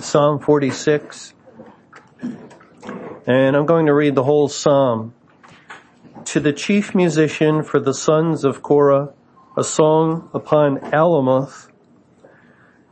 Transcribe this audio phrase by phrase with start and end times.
[0.00, 1.34] Psalm 46.
[3.26, 5.14] And I'm going to read the whole psalm.
[6.26, 9.12] To the chief musician for the sons of Korah,
[9.56, 11.68] a song upon Alamoth.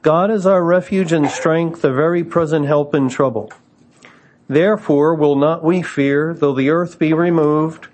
[0.03, 3.53] God is our refuge and strength, a very present help in trouble.
[4.49, 7.89] Therefore will not we fear, though the earth be removed,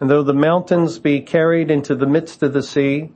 [0.00, 3.12] and though the mountains be carried into the midst of the sea,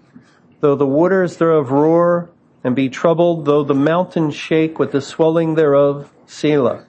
[0.60, 2.30] though the waters thereof roar
[2.68, 6.84] and be troubled, though the mountains shake with the swelling thereof, Selah.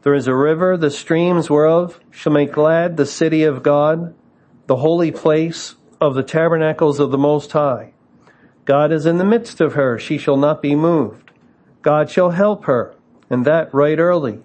[0.00, 4.14] There is a river, the streams whereof shall make glad the city of God,
[4.66, 7.92] the holy place of the tabernacles of the Most High.
[8.64, 11.30] God is in the midst of her, she shall not be moved.
[11.82, 12.94] God shall help her,
[13.28, 14.44] and that right early.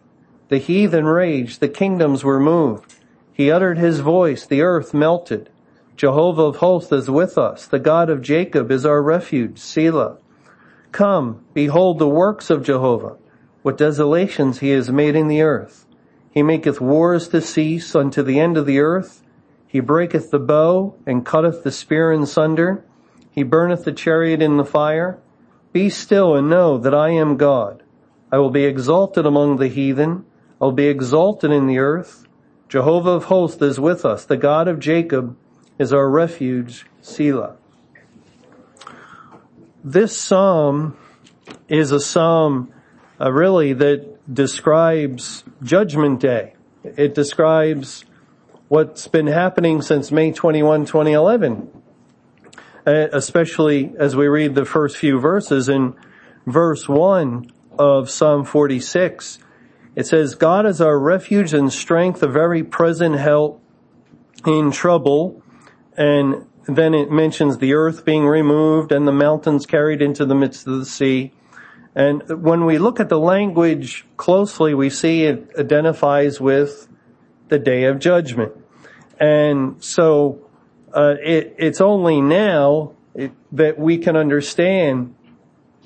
[0.50, 2.96] The heathen raged, the kingdoms were moved.
[3.32, 5.50] He uttered his voice, the earth melted.
[5.96, 7.68] Jehovah of hosts is with us.
[7.68, 10.18] The God of Jacob is our refuge, Selah.
[10.92, 13.16] Come, behold the works of Jehovah,
[13.62, 15.86] what desolations he has made in the earth.
[16.32, 19.24] He maketh wars to cease unto the end of the earth.
[19.68, 22.84] He breaketh the bow and cutteth the spear in sunder.
[23.32, 25.20] He burneth the chariot in the fire.
[25.72, 27.84] Be still and know that I am God.
[28.30, 30.26] I will be exalted among the heathen.
[30.60, 32.28] I will be exalted in the earth.
[32.68, 34.26] Jehovah of hosts is with us.
[34.26, 35.38] The God of Jacob
[35.80, 37.56] is our refuge, Selah.
[39.84, 40.96] This psalm
[41.68, 42.72] is a psalm
[43.20, 46.54] uh, really that describes Judgment Day.
[46.84, 48.06] It describes
[48.68, 51.72] what's been happening since May 21, 2011.
[52.86, 55.96] Uh, especially as we read the first few verses in
[56.46, 59.40] verse 1 of Psalm 46.
[59.96, 63.64] It says, God is our refuge and strength, a very present help
[64.46, 65.42] in trouble.
[65.98, 70.68] And then it mentions the earth being removed and the mountains carried into the midst
[70.68, 71.34] of the sea.
[71.96, 76.88] And when we look at the language closely, we see it identifies with
[77.50, 78.54] the day of judgment.
[79.20, 80.48] And so
[80.94, 85.16] uh, it, it's only now it, that we can understand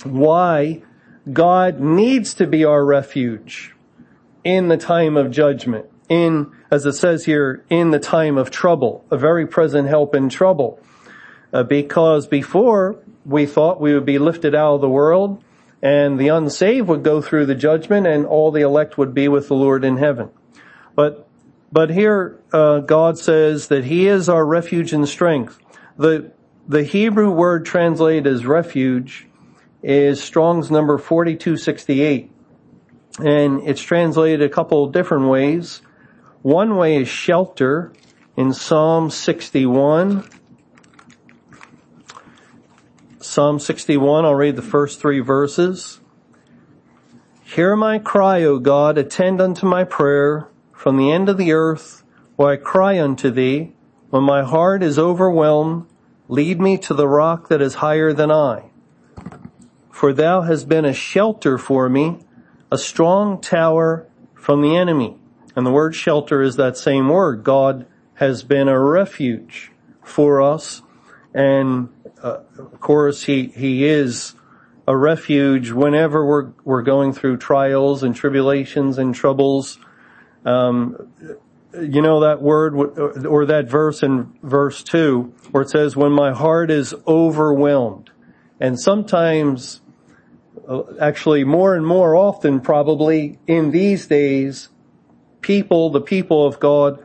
[0.03, 0.83] why
[1.31, 3.75] God needs to be our refuge
[4.43, 9.05] in the time of judgment in, as it says here, in the time of trouble,
[9.09, 10.77] a very present help in trouble.
[11.53, 15.41] Uh, because before we thought we would be lifted out of the world
[15.81, 19.47] and the unsaved would go through the judgment and all the elect would be with
[19.47, 20.29] the Lord in heaven.
[20.95, 21.25] But,
[21.71, 25.57] but here, uh, God says that He is our refuge and strength.
[25.97, 26.33] The,
[26.67, 29.29] the Hebrew word translated as refuge
[29.81, 32.31] is Strong's number 4268.
[33.19, 35.81] And it's translated a couple different ways.
[36.45, 37.91] One way is shelter
[38.37, 40.29] in Psalm 61.
[43.19, 46.01] Psalm 61, I'll read the first three verses.
[47.41, 52.03] Hear my cry, O God, attend unto my prayer from the end of the earth,
[52.35, 53.73] where I cry unto thee.
[54.11, 55.87] When my heart is overwhelmed,
[56.27, 58.65] lead me to the rock that is higher than I.
[59.89, 62.19] For thou hast been a shelter for me,
[62.71, 64.05] a strong tower
[64.35, 65.17] from the enemy.
[65.55, 67.43] And the word shelter is that same word.
[67.43, 67.85] God
[68.15, 69.71] has been a refuge
[70.03, 70.81] for us.
[71.33, 71.89] And
[72.21, 74.33] uh, of course, he, he is
[74.87, 79.79] a refuge whenever we're, we're going through trials and tribulations and troubles.
[80.45, 81.11] Um,
[81.73, 82.75] you know that word
[83.25, 88.11] or that verse in verse two where it says, when my heart is overwhelmed.
[88.59, 89.81] And sometimes,
[90.67, 94.69] uh, actually more and more often probably in these days,
[95.45, 96.97] people, the people of God,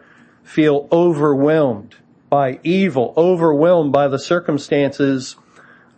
[0.43, 1.97] feel overwhelmed
[2.31, 5.37] by evil, overwhelmed by the circumstances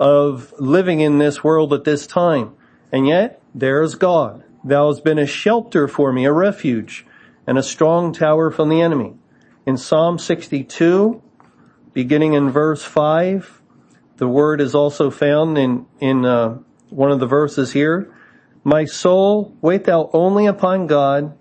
[0.00, 2.52] of living in this world at this time.
[2.90, 4.42] And yet, there is God.
[4.64, 7.06] Thou hast been a shelter for me, a refuge,
[7.46, 9.14] and a strong tower from the enemy.
[9.64, 11.22] In Psalm 62,
[11.92, 13.62] beginning in verse 5,
[14.16, 16.58] the word is also found in, in uh,
[16.90, 18.12] one of the verses here.
[18.64, 21.38] My soul, wait thou only upon God,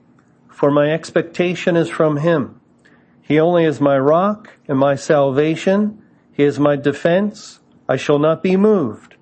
[0.62, 2.62] for my expectation is from him.
[3.24, 6.04] He only is my rock and my salvation.
[6.34, 7.60] He is my defense.
[7.90, 9.16] I shall not be moved.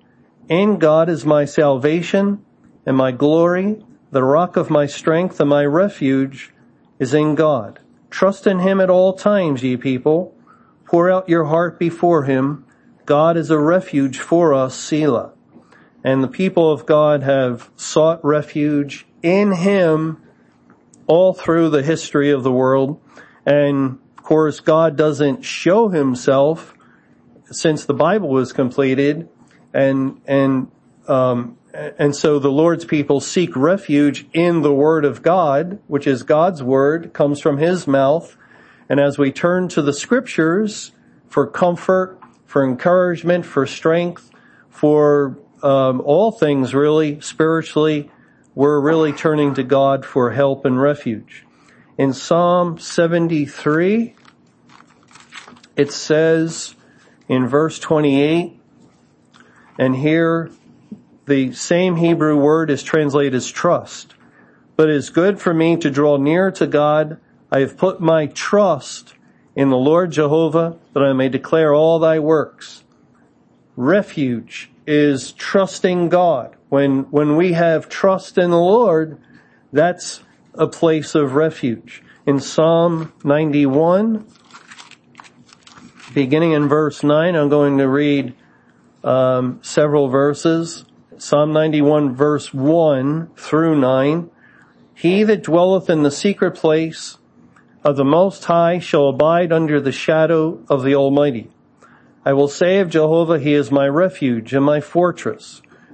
[0.50, 2.44] In God is my salvation
[2.84, 3.82] and my glory.
[4.10, 6.52] The rock of my strength and my refuge
[6.98, 7.80] is in God.
[8.10, 10.34] Trust in him at all times, ye people.
[10.84, 12.66] Pour out your heart before him.
[13.06, 15.32] God is a refuge for us, Selah.
[16.04, 20.22] And the people of God have sought refuge in him
[21.06, 23.00] all through the history of the world.
[23.46, 26.74] And of course, God doesn't show himself
[27.50, 29.28] since the Bible was completed
[29.72, 30.70] and, and,
[31.08, 36.24] um, and so the Lord's people seek refuge in the Word of God, which is
[36.24, 38.36] God's Word, comes from His mouth.
[38.88, 40.90] And as we turn to the Scriptures
[41.28, 44.30] for comfort, for encouragement, for strength,
[44.68, 48.10] for um, all things really spiritually,
[48.54, 51.46] we're really turning to God for help and refuge.
[51.96, 54.14] In Psalm 73,
[55.76, 56.74] it says
[57.28, 58.58] in verse 28,
[59.78, 60.50] and here
[61.26, 64.14] the same Hebrew word is translated as trust.
[64.76, 67.20] But it is good for me to draw near to God.
[67.52, 69.14] I have put my trust
[69.54, 72.82] in the Lord Jehovah that I may declare all thy works.
[73.76, 76.56] Refuge is trusting God.
[76.70, 79.18] When, when we have trust in the Lord,
[79.72, 80.22] that's
[80.54, 82.02] a place of refuge.
[82.26, 84.24] In Psalm 91,
[86.14, 88.34] beginning in verse 9, I'm going to read
[89.02, 90.84] um, several verses.
[91.18, 94.30] Psalm 91 verse 1 through 9.
[94.94, 97.18] He that dwelleth in the secret place
[97.82, 101.50] of the Most High shall abide under the shadow of the Almighty.
[102.24, 105.62] I will say of Jehovah, He is my refuge and my fortress.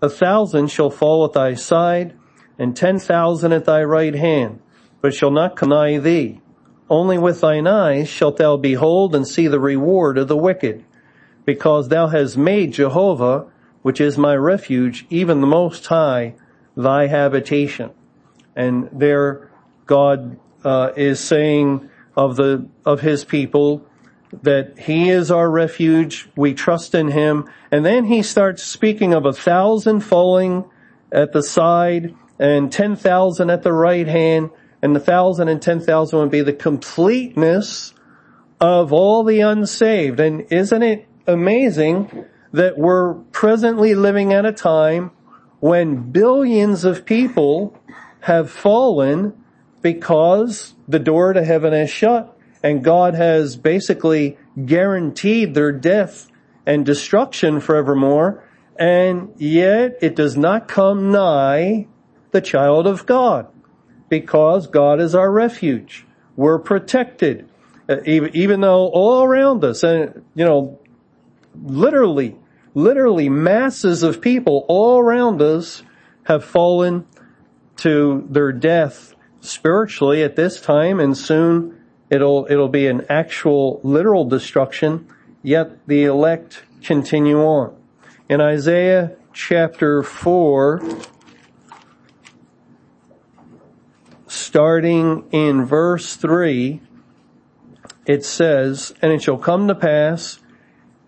[0.00, 2.14] A thousand shall fall at thy side,
[2.58, 4.60] and ten thousand at thy right hand,
[5.00, 6.40] but shall not come nigh thee.
[6.88, 10.84] Only with thine eyes shalt thou behold and see the reward of the wicked,
[11.44, 13.46] because thou hast made Jehovah,
[13.82, 16.34] which is my refuge, even the Most High,
[16.76, 17.90] thy habitation.
[18.54, 19.50] And there
[19.86, 23.84] God uh, is saying of the of his people
[24.42, 29.24] that he is our refuge, we trust in him, and then he starts speaking of
[29.24, 30.64] a thousand falling
[31.10, 34.50] at the side and ten thousand at the right hand,
[34.82, 37.94] and the thousand and ten thousand would be the completeness
[38.60, 40.20] of all the unsaved.
[40.20, 45.10] And isn't it amazing that we're presently living at a time
[45.60, 47.78] when billions of people
[48.20, 49.32] have fallen
[49.82, 56.28] because the door to heaven is shut and God has basically guaranteed their death
[56.66, 58.44] and destruction forevermore
[58.78, 61.88] and yet it does not come nigh
[62.30, 63.48] the child of God
[64.08, 66.06] because God is our refuge.
[66.36, 67.48] We're protected.
[67.88, 70.78] Uh, even, even though all around us, and you know,
[71.60, 72.36] literally,
[72.74, 75.82] literally masses of people all around us
[76.24, 77.06] have fallen
[77.78, 81.77] to their death spiritually at this time and soon
[82.10, 85.08] it'll, it'll be an actual literal destruction,
[85.42, 87.74] yet the elect continue on.
[88.28, 90.82] In Isaiah chapter 4,
[94.26, 96.80] starting in verse 3,
[98.06, 100.40] it says, And it shall come to pass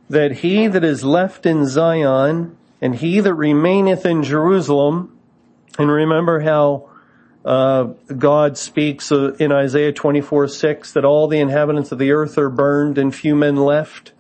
[0.08, 5.18] that he that is left in Zion and he that remaineth in Jerusalem,
[5.78, 6.89] and remember how
[7.44, 7.84] uh,
[8.16, 12.50] God speaks uh, in Isaiah 24, 6 that all the inhabitants of the earth are
[12.50, 14.12] burned and few men left.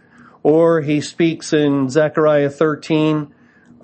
[0.42, 3.32] Or he speaks in Zechariah 13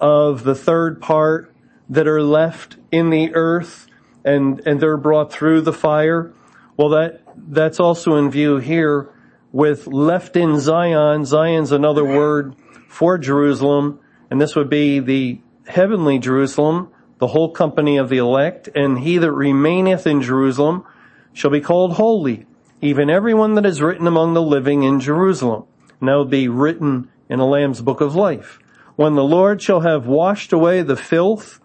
[0.01, 1.55] of the third part
[1.89, 3.87] that are left in the earth
[4.25, 6.33] and, and they're brought through the fire.
[6.77, 9.11] Well, that, that's also in view here
[9.53, 11.25] with left in Zion.
[11.25, 12.57] Zion's another word
[12.89, 14.01] for Jerusalem,
[14.31, 16.89] and this would be the heavenly Jerusalem,
[17.19, 20.85] the whole company of the elect, and he that remaineth in Jerusalem
[21.33, 22.47] shall be called holy,
[22.81, 25.65] even everyone that is written among the living in Jerusalem.
[26.01, 28.59] Will be written in a Lamb's book of life.
[28.97, 31.59] When the Lord shall have washed away the filth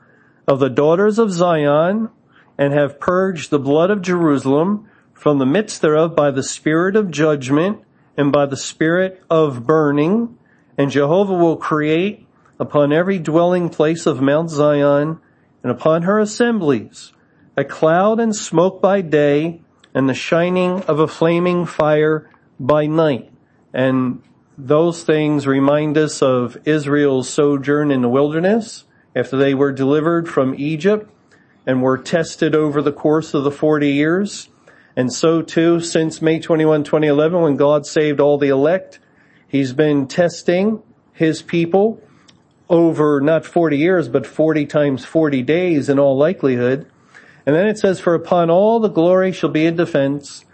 [0.47, 2.09] of the daughters of Zion,
[2.57, 7.11] and have purged the blood of Jerusalem, from the midst thereof by the spirit of
[7.11, 7.79] judgment
[8.17, 10.37] and by the spirit of burning,
[10.77, 12.25] and Jehovah will create
[12.59, 15.19] upon every dwelling place of Mount Zion
[15.63, 17.13] and upon her assemblies
[17.57, 19.61] a cloud and smoke by day
[19.93, 23.31] and the shining of a flaming fire by night.
[23.73, 24.21] And
[24.57, 30.55] those things remind us of Israel's sojourn in the wilderness after they were delivered from
[30.57, 31.09] Egypt
[31.65, 34.49] and were tested over the course of the 40 years.
[34.95, 38.99] And so too, since May 21, 2011, when God saved all the elect,
[39.47, 40.81] He's been testing
[41.13, 42.01] His people
[42.71, 46.89] over not 40 years, but 40 times 40 days in all likelihood.
[47.45, 50.45] And then it says, for upon all the glory shall be a defense,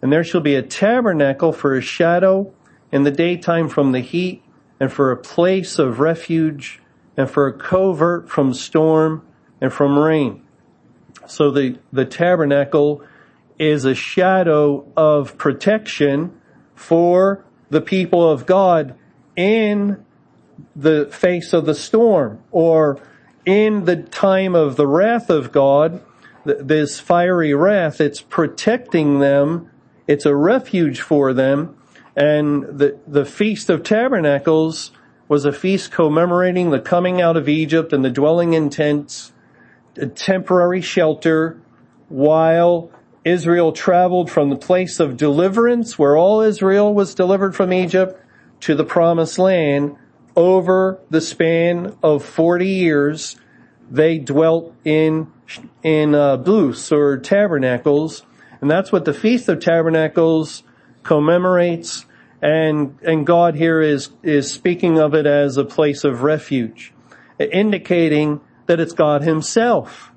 [0.00, 2.52] and there shall be a tabernacle for a shadow
[2.90, 4.42] in the daytime from the heat,
[4.80, 6.80] and for a place of refuge,
[7.14, 9.26] and for a covert from storm
[9.60, 10.42] and from rain.
[11.26, 13.02] So the, the tabernacle
[13.58, 16.40] is a shadow of protection
[16.74, 18.94] for the people of God
[19.34, 20.05] in
[20.74, 23.00] the face of the storm or
[23.44, 26.02] in the time of the wrath of God,
[26.44, 29.70] this fiery wrath, it's protecting them.
[30.06, 31.76] It's a refuge for them.
[32.14, 34.92] And the, the Feast of Tabernacles
[35.28, 39.32] was a feast commemorating the coming out of Egypt and the dwelling in tents,
[39.96, 41.60] a temporary shelter
[42.08, 42.90] while
[43.24, 48.22] Israel traveled from the place of deliverance where all Israel was delivered from Egypt
[48.60, 49.96] to the promised land
[50.36, 53.36] over the span of 40 years.
[53.90, 55.32] They dwelt in,
[55.82, 58.24] in, uh, booths or tabernacles.
[58.60, 60.62] And that's what the Feast of Tabernacles
[61.02, 62.04] commemorates.
[62.42, 66.92] And, and God here is, is speaking of it as a place of refuge,
[67.38, 70.12] indicating that it's God himself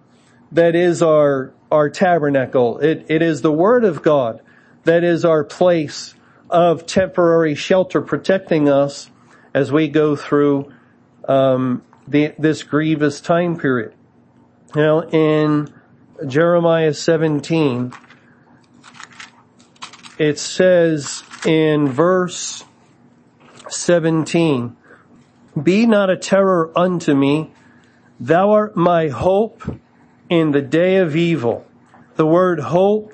[0.51, 2.79] that is our our tabernacle.
[2.79, 4.41] It, it is the Word of God
[4.85, 6.15] that is our place
[6.49, 9.11] of temporary shelter protecting us
[9.53, 10.71] as we go through
[11.27, 13.93] um, the, this grievous time period.
[14.75, 15.73] Now, in
[16.27, 17.93] Jeremiah 17,
[20.17, 22.63] it says in verse
[23.69, 24.75] 17,
[25.61, 27.51] Be not a terror unto me,
[28.19, 29.63] thou art my hope
[30.29, 31.65] in the day of evil.
[32.15, 33.13] The word hope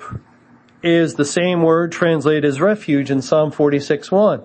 [0.82, 4.42] is the same word translated as refuge in Psalm 46 1.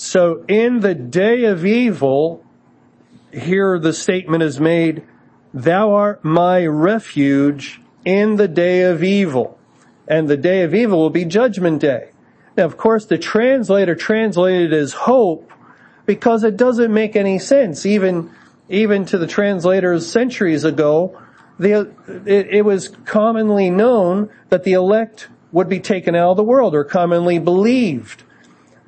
[0.00, 2.42] So in the day of evil,
[3.34, 5.02] here the statement is made,
[5.52, 9.58] thou art my refuge in the day of evil.
[10.08, 12.12] And the day of evil will be judgment day.
[12.56, 15.52] Now of course the translator translated as hope
[16.06, 18.30] because it doesn't make any sense even,
[18.70, 21.20] even to the translators centuries ago
[21.58, 21.92] the,
[22.24, 26.74] it, it was commonly known that the elect would be taken out of the world
[26.74, 28.22] or commonly believed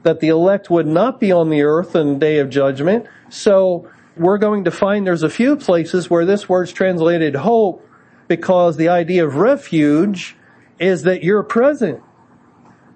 [0.02, 3.06] that the elect would not be on the earth in the day of judgment.
[3.28, 7.86] So we're going to find there's a few places where this word's translated hope
[8.28, 10.36] because the idea of refuge
[10.78, 12.02] is that you're present,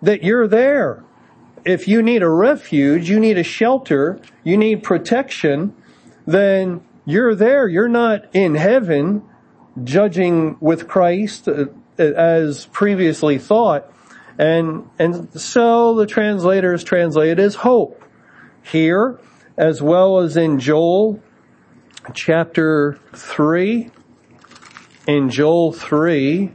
[0.03, 1.05] that you're there.
[1.65, 5.75] If you need a refuge, you need a shelter, you need protection,
[6.27, 7.69] then you're there.
[7.69, 9.23] You're not in heaven
[9.85, 11.67] judging with Christ uh,
[11.99, 13.91] as previously thought.
[14.39, 18.03] And, and so the translators translate as hope
[18.63, 19.19] here,
[19.57, 21.23] as well as in Joel
[22.15, 23.91] chapter 3.
[25.07, 26.53] In Joel 3,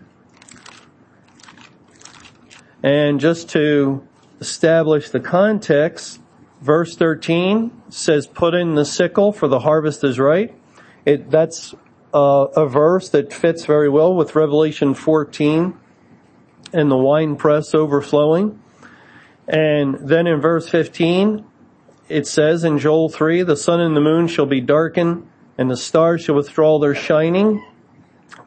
[2.83, 4.07] and just to
[4.39, 6.19] establish the context,
[6.61, 10.53] verse 13 says, put in the sickle for the harvest is right.
[11.05, 11.75] It, that's
[12.13, 15.77] uh, a verse that fits very well with Revelation 14
[16.73, 18.61] and the winepress overflowing.
[19.47, 21.45] And then in verse 15,
[22.09, 25.77] it says in Joel 3, the sun and the moon shall be darkened and the
[25.77, 27.65] stars shall withdraw their shining,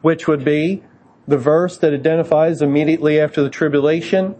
[0.01, 0.83] which would be
[1.27, 4.35] the verse that identifies immediately after the tribulation.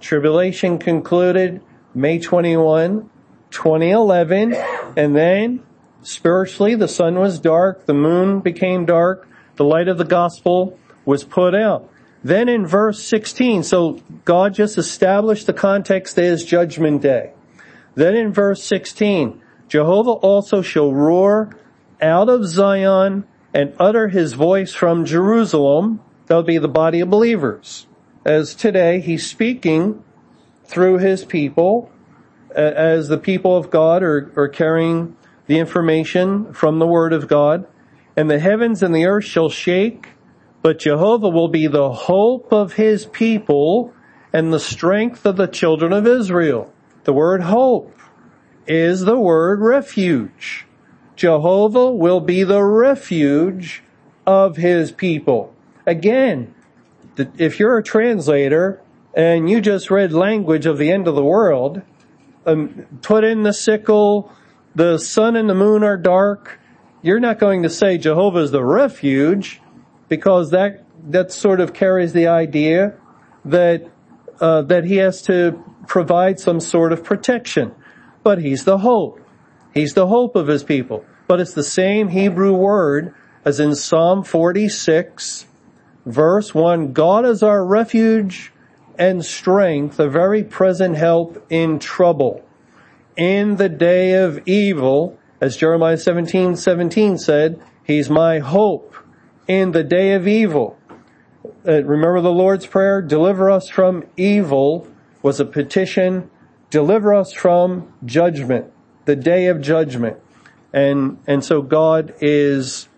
[0.00, 1.60] Tribulation concluded
[1.94, 3.10] May 21,
[3.50, 4.54] 2011,
[4.96, 5.64] and then
[6.04, 9.26] Spiritually, the sun was dark, the moon became dark,
[9.56, 11.88] the light of the gospel was put out.
[12.24, 17.32] Then in verse 16, so God just established the context as judgment day.
[17.94, 21.54] Then in verse 16, Jehovah also shall roar
[22.00, 26.00] out of Zion and utter his voice from Jerusalem.
[26.26, 27.86] That would be the body of believers.
[28.24, 30.02] As today he's speaking
[30.64, 31.90] through his people
[32.54, 35.16] as the people of God are, are carrying
[35.46, 37.66] the information from the word of God,
[38.16, 40.08] and the heavens and the earth shall shake,
[40.64, 43.92] but Jehovah will be the hope of his people
[44.32, 46.72] and the strength of the children of Israel.
[47.04, 48.00] The word hope
[48.66, 50.66] is the word refuge.
[51.16, 53.82] Jehovah will be the refuge
[54.26, 55.54] of his people.
[55.84, 56.54] Again,
[57.36, 58.80] if you're a translator
[59.12, 61.82] and you just read language of the end of the world,
[62.46, 64.32] um, put in the sickle,
[64.74, 66.58] the sun and the moon are dark,
[67.02, 69.60] you're not going to say Jehovah is the refuge
[70.16, 72.94] because that, that sort of carries the idea
[73.44, 73.90] that,
[74.40, 77.74] uh, that he has to provide some sort of protection.
[78.22, 79.20] But he's the hope.
[79.72, 81.04] He's the hope of his people.
[81.26, 83.12] But it's the same Hebrew word
[83.44, 85.46] as in Psalm 46
[86.06, 86.92] verse 1.
[86.92, 88.52] God is our refuge
[88.96, 92.44] and strength, a very present help in trouble.
[93.16, 98.94] In the day of evil, as Jeremiah 17, 17 said, He's my hope
[99.46, 100.78] in the day of evil.
[101.66, 103.02] Uh, remember the Lord's Prayer?
[103.02, 104.88] Deliver us from evil
[105.22, 106.30] was a petition.
[106.70, 108.72] Deliver us from judgment,
[109.04, 110.18] the day of judgment.
[110.72, 112.88] And, and so God is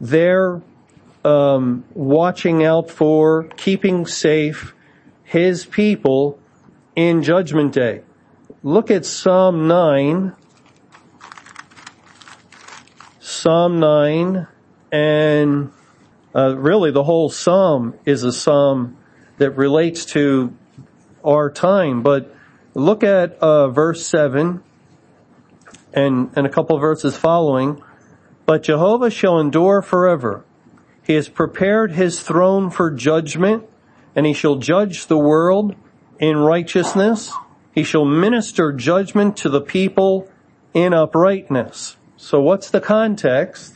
[0.00, 0.62] there,
[1.24, 4.74] um, watching out for, keeping safe
[5.22, 6.38] His people
[6.96, 8.02] in judgment day.
[8.62, 10.34] Look at Psalm 9.
[13.20, 14.46] Psalm 9
[14.92, 15.72] and
[16.34, 18.96] uh, really the whole psalm is a psalm
[19.38, 20.54] that relates to
[21.24, 22.02] our time.
[22.02, 22.34] But
[22.74, 24.62] look at uh, verse 7
[25.92, 27.82] and, and a couple verses following.
[28.46, 30.44] But Jehovah shall endure forever.
[31.02, 33.64] He has prepared his throne for judgment,
[34.14, 35.74] and he shall judge the world
[36.18, 37.32] in righteousness.
[37.74, 40.28] He shall minister judgment to the people
[40.74, 41.96] in uprightness.
[42.16, 43.74] So what's the context?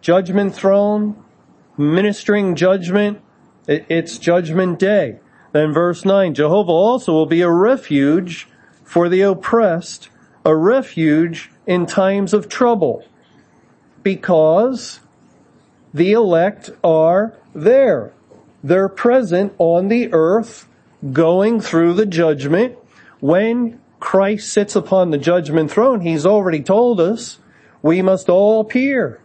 [0.00, 1.21] Judgment throne,
[1.76, 3.20] ministering judgment,
[3.66, 5.18] it's judgment day.
[5.52, 8.48] Then verse 9, Jehovah also will be a refuge
[8.84, 10.08] for the oppressed,
[10.44, 13.04] a refuge in times of trouble,
[14.02, 15.00] because
[15.94, 18.12] the elect are there.
[18.64, 20.68] They're present on the earth,
[21.12, 22.76] going through the judgment.
[23.20, 27.38] When Christ sits upon the judgment throne, He's already told us
[27.82, 29.21] we must all appear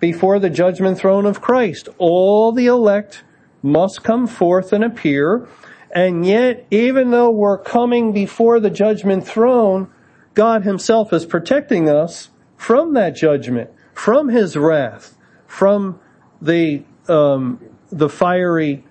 [0.00, 1.88] before the judgment throne of Christ.
[1.98, 3.24] All the elect
[3.62, 5.48] must come forth and appear.
[5.94, 9.90] And yet, even though we're coming before the judgment throne,
[10.34, 15.98] God himself is protecting us from that judgment, from his wrath, from
[16.42, 17.60] the, um,
[17.90, 18.84] the fiery,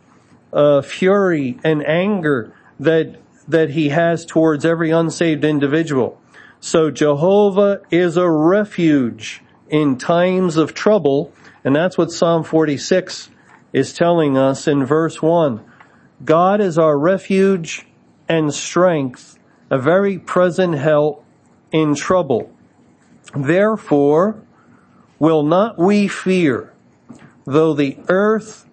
[0.52, 3.16] uh, fury and anger that,
[3.48, 6.20] that he has towards every unsaved individual.
[6.60, 11.32] So Jehovah is a refuge in times of trouble,
[11.64, 13.30] and that's what Psalm 46
[13.74, 15.64] is telling us in verse 1.
[16.24, 17.86] God is our refuge
[18.30, 19.38] and strength,
[19.70, 21.26] a very present help
[21.72, 22.52] in trouble.
[23.36, 24.42] Therefore,
[25.20, 26.74] will not we fear,
[27.46, 28.66] though the earth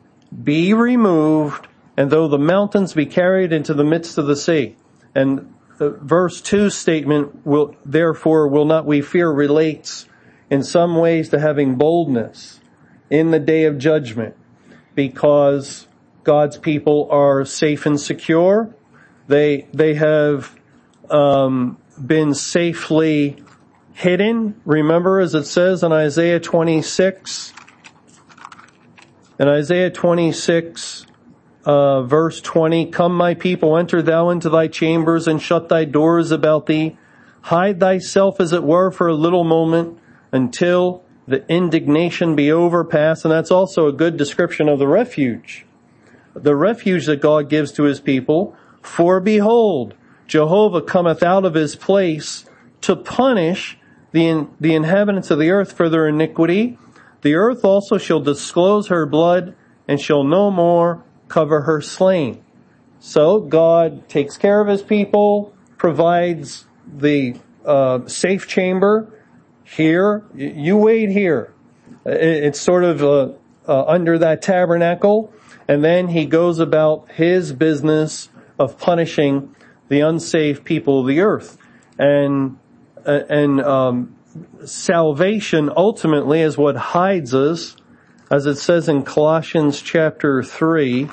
[0.43, 4.77] be removed, and though the mountains be carried into the midst of the sea.
[5.15, 10.07] And verse 2 statement will, therefore will not we fear relates
[10.53, 12.61] in some ways to having boldness
[13.09, 14.37] in the day of judgment
[14.95, 15.89] because
[16.25, 18.75] God's people are safe and secure.
[19.29, 20.55] They, they have,
[21.09, 23.43] um, been safely
[23.95, 24.61] hidden.
[24.67, 27.55] Remember as it says in Isaiah 26,
[29.39, 31.07] in Isaiah 26,
[31.65, 36.31] uh, verse 20, come my people, enter thou into thy chambers and shut thy doors
[36.31, 36.99] about thee.
[37.41, 39.99] Hide thyself as it were for a little moment
[40.33, 43.25] until the indignation be overpassed.
[43.25, 45.67] And that's also a good description of the refuge.
[46.35, 48.57] The refuge that God gives to his people.
[48.81, 49.95] For behold,
[50.27, 52.47] Jehovah cometh out of his place
[52.81, 53.79] to punish
[54.13, 56.79] the, the inhabitants of the earth for their iniquity.
[57.21, 59.55] The earth also shall disclose her blood
[59.87, 62.43] and shall no more cover her slain.
[62.99, 69.13] So God takes care of his people, provides the uh, safe chamber
[69.77, 71.53] here, you wait here.
[72.05, 73.33] It's sort of uh,
[73.67, 75.33] uh, under that tabernacle,
[75.67, 79.55] and then he goes about his business of punishing
[79.89, 81.59] the unsafe people of the earth.
[81.99, 82.59] And
[83.07, 84.17] uh, and um,
[84.65, 87.77] salvation ultimately is what hides us,
[88.31, 91.09] as it says in Colossians chapter three.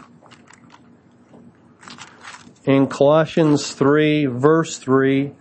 [2.65, 5.33] In Colossians three, verse three,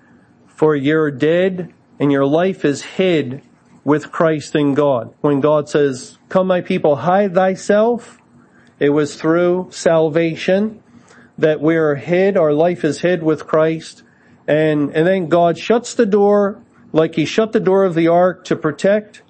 [0.47, 3.43] for you're dead and your life is hid
[3.85, 5.15] with Christ in God.
[5.21, 8.19] When God says, come my people, hide thyself,
[8.79, 10.83] it was through salvation
[11.39, 14.03] that we are hid, our life is hid with Christ.
[14.47, 18.45] And, and then God shuts the door like he shut the door of the ark
[18.47, 19.23] to protect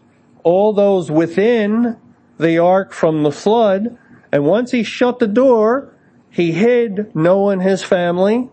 [0.43, 1.97] all those within
[2.39, 3.99] the ark from the flood.
[4.33, 5.95] And once he shut the door,
[6.31, 8.49] he hid Noah and his family.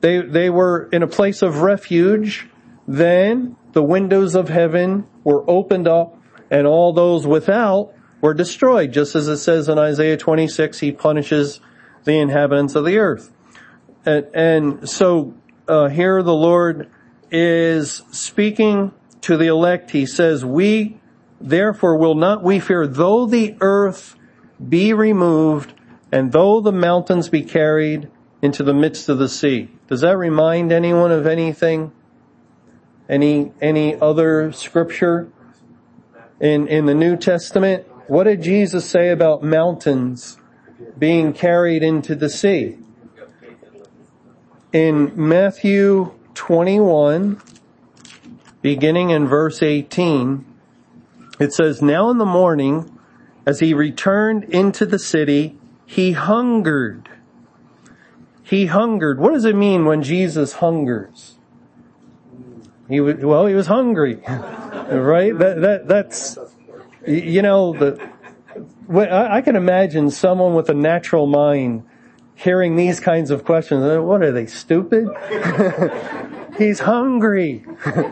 [0.00, 2.48] They, they were in a place of refuge
[2.86, 6.18] then the windows of heaven were opened up
[6.50, 11.60] and all those without were destroyed, just as it says in Isaiah 26, he punishes
[12.04, 13.32] the inhabitants of the earth.
[14.06, 15.34] And, and so
[15.68, 16.90] uh, here the Lord
[17.30, 18.92] is speaking
[19.22, 21.00] to the elect, he says, we
[21.40, 24.16] therefore will not we fear though the earth
[24.66, 25.74] be removed
[26.12, 28.08] and though the mountains be carried
[28.40, 29.70] into the midst of the sea.
[29.88, 31.92] Does that remind anyone of anything?
[33.08, 35.30] Any, any other scripture
[36.40, 37.86] in, in the New Testament?
[38.06, 40.38] What did Jesus say about mountains
[40.98, 42.78] being carried into the sea?
[44.72, 47.40] In Matthew 21,
[48.60, 50.44] beginning in verse 18,
[51.38, 52.98] it says, Now in the morning,
[53.46, 57.08] as he returned into the city, he hungered.
[58.42, 59.18] He hungered.
[59.18, 61.33] What does it mean when Jesus hungers?
[62.88, 65.36] He was, well, he was hungry, right?
[65.36, 66.38] That, that, that's,
[67.06, 68.10] you know, the,
[68.90, 71.84] I can imagine someone with a natural mind
[72.34, 73.82] hearing these kinds of questions.
[73.84, 75.08] Uh, what are they, stupid?
[76.58, 77.64] He's hungry.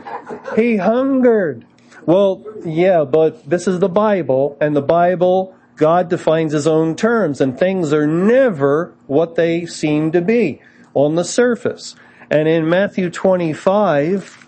[0.57, 1.67] he hungered.
[2.07, 7.41] Well, yeah, but this is the Bible, and the Bible, God defines His own terms,
[7.41, 10.61] and things are never what they seem to be
[10.95, 11.95] on the surface.
[12.29, 14.42] And in Matthew 25,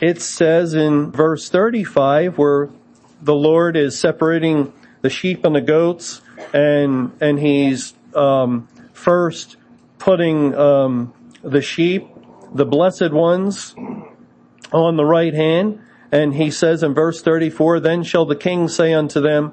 [0.00, 2.70] it says in verse 35, where
[3.20, 6.20] the Lord is separating the sheep and the goats,
[6.52, 9.56] and and He's um, first
[9.98, 12.08] putting um, the sheep,
[12.54, 13.74] the blessed ones,
[14.72, 15.80] on the right hand,
[16.10, 19.52] and he says in verse 34, Then shall the king say unto them,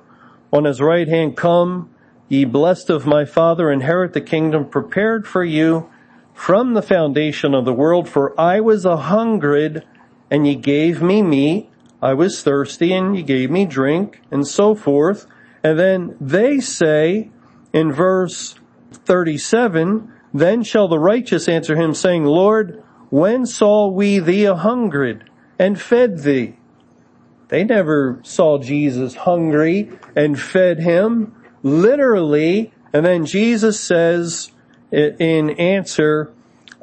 [0.51, 1.89] On his right hand, Come,
[2.29, 5.89] ye blessed of my father, inherit the kingdom prepared for you
[6.33, 8.09] from the foundation of the world.
[8.09, 9.85] For I was a hungered,
[10.29, 11.69] and ye gave me meat.
[12.01, 15.25] I was thirsty, and ye gave me drink, and so forth.
[15.63, 17.31] And then they say
[17.73, 18.55] in verse
[18.91, 25.29] 37, Then shall the righteous answer him, saying, Lord, when saw we thee a hungered?
[25.59, 26.55] and fed thee.
[27.47, 32.73] They never saw Jesus hungry and fed him, literally.
[32.91, 34.51] And then Jesus says
[34.91, 36.33] in answer,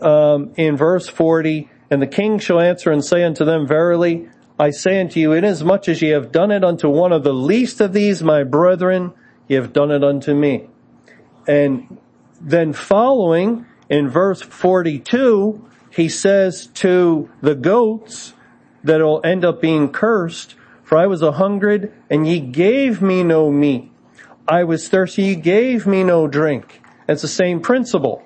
[0.00, 4.26] um, in verse 40, and the king shall answer and say unto them, Verily,
[4.59, 7.83] I say unto you, inasmuch as ye have done it unto one of the least
[7.83, 9.12] of these, my brethren,
[9.46, 10.68] ye have done it unto me.
[11.46, 11.98] And
[12.40, 18.33] then following in verse 42, he says to the goats,
[18.83, 20.55] that'll end up being cursed.
[20.85, 23.92] For I was a hungered and ye gave me no meat.
[24.48, 26.81] I was thirsty, ye gave me no drink.
[27.07, 28.22] It's the same principle.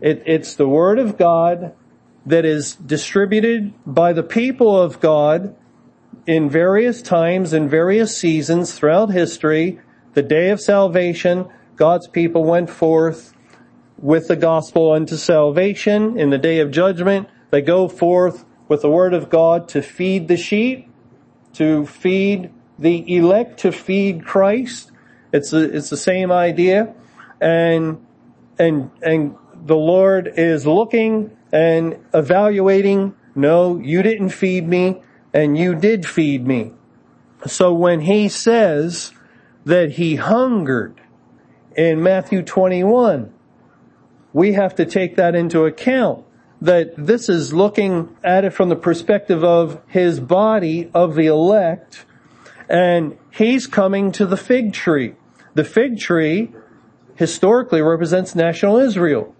[0.00, 1.74] It, it's the word of God
[2.26, 5.54] that is distributed by the people of God
[6.26, 9.80] in various times in various seasons throughout history.
[10.14, 13.34] The day of salvation, God's people went forth
[13.98, 16.18] with the gospel unto salvation.
[16.18, 20.28] In the day of judgment, they go forth with the word of God to feed
[20.28, 20.88] the sheep,
[21.54, 24.90] to feed the elect, to feed Christ.
[25.32, 26.94] It's a, it's the same idea.
[27.40, 28.04] And,
[28.58, 35.00] and, and the Lord is looking and evaluating, no, you didn't feed me
[35.32, 36.72] and you did feed me.
[37.46, 39.12] So when he says
[39.64, 41.00] that he hungered
[41.76, 43.32] in Matthew 21,
[44.32, 46.24] we have to take that into account
[46.60, 52.04] that this is looking at it from the perspective of his body of the elect
[52.68, 55.14] and he's coming to the fig tree.
[55.54, 56.52] The fig tree
[57.14, 59.36] historically represents national Israel.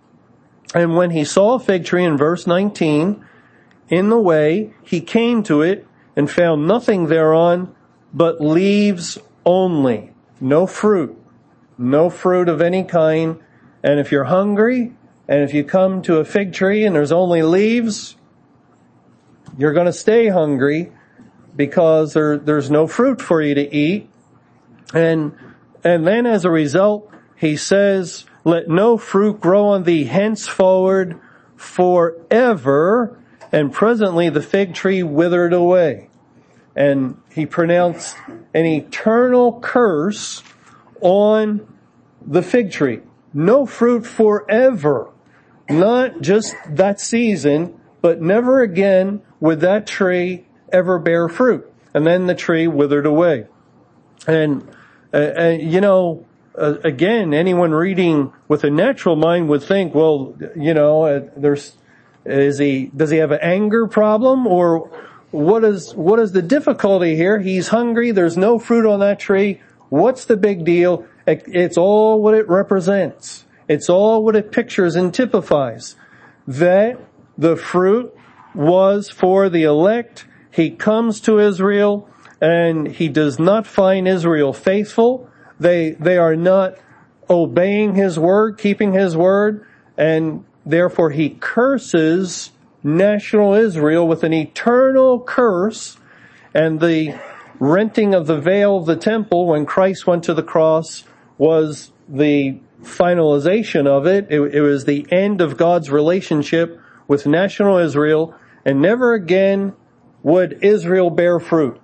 [0.72, 3.24] And when he saw a fig tree in verse 19,
[3.88, 7.74] in the way he came to it and found nothing thereon
[8.12, 10.12] but leaves only.
[10.40, 11.16] No fruit.
[11.76, 13.40] No fruit of any kind.
[13.82, 14.92] And if you're hungry,
[15.28, 18.16] and if you come to a fig tree and there's only leaves,
[19.58, 20.92] you're going to stay hungry
[21.56, 24.10] because there, there's no fruit for you to eat.
[24.92, 25.36] And,
[25.82, 31.18] and then as a result, he says, let no fruit grow on thee henceforward
[31.56, 33.18] forever.
[33.50, 36.10] And presently the fig tree withered away.
[36.76, 38.16] And he pronounced
[38.52, 40.42] an eternal curse
[41.00, 41.66] on
[42.26, 43.00] the fig tree.
[43.32, 45.10] No fruit forever.
[45.70, 51.70] Not just that season, but never again would that tree ever bear fruit.
[51.94, 53.46] And then the tree withered away.
[54.26, 54.68] And,
[55.12, 60.34] uh, uh, you know, uh, again, anyone reading with a natural mind would think, well,
[60.56, 61.72] you know, uh, there's,
[62.24, 64.90] is he, does he have an anger problem or
[65.30, 67.40] what is, what is the difficulty here?
[67.40, 68.12] He's hungry.
[68.12, 69.60] There's no fruit on that tree.
[69.88, 71.06] What's the big deal?
[71.26, 73.44] It's all what it represents.
[73.68, 75.96] It's all what it pictures and typifies.
[76.46, 77.00] That
[77.36, 78.14] the fruit
[78.54, 80.26] was for the elect.
[80.52, 82.08] he comes to Israel
[82.40, 85.28] and he does not find Israel faithful.
[85.58, 86.76] They, they are not
[87.28, 92.50] obeying his word, keeping his word, and therefore he curses
[92.82, 95.96] national Israel with an eternal curse
[96.52, 97.18] and the
[97.58, 101.04] renting of the veil of the temple when Christ went to the cross
[101.38, 104.26] was the finalization of it.
[104.28, 109.74] It, it was the end of God's relationship with national Israel and never again
[110.22, 111.80] would Israel bear fruit.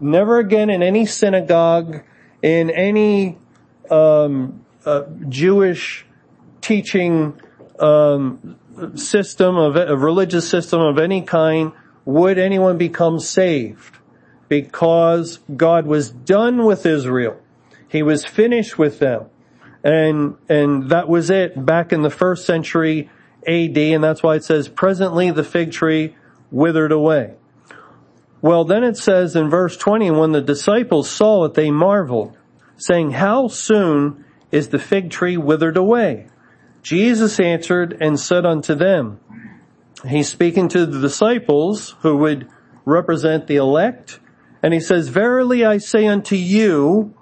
[0.00, 2.02] Never again in any synagogue,
[2.42, 3.38] in any
[3.90, 6.06] um, uh, Jewish
[6.60, 7.40] teaching
[7.78, 8.56] um,
[8.94, 11.72] system of a religious system of any kind
[12.04, 13.98] would anyone become saved
[14.48, 17.38] because God was done with Israel.
[17.88, 19.26] He was finished with them.
[19.84, 23.10] And, and that was it back in the first century
[23.46, 23.76] AD.
[23.76, 26.16] And that's why it says presently the fig tree
[26.50, 27.34] withered away.
[28.40, 32.36] Well, then it says in verse 20, when the disciples saw it, they marveled,
[32.76, 36.28] saying, how soon is the fig tree withered away?
[36.82, 39.20] Jesus answered and said unto them,
[40.06, 42.48] he's speaking to the disciples who would
[42.84, 44.20] represent the elect,
[44.62, 47.14] and he says, verily I say unto you,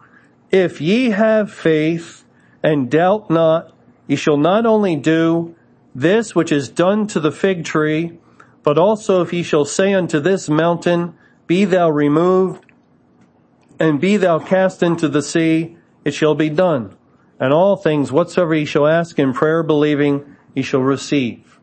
[0.51, 2.25] if ye have faith
[2.63, 3.73] and doubt not,
[4.07, 5.55] ye shall not only do
[5.95, 8.19] this which is done to the fig tree,
[8.67, 11.15] but also if he shall say unto this mountain,
[11.47, 12.67] be thou removed,
[13.79, 16.93] and be thou cast into the sea, it shall be done.
[17.39, 21.61] And all things whatsoever he shall ask in prayer believing, he shall receive.